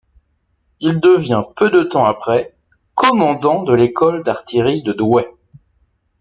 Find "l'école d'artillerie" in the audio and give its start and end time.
3.71-4.81